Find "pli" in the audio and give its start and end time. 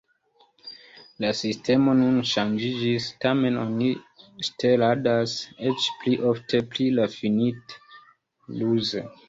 6.01-6.17, 6.75-6.91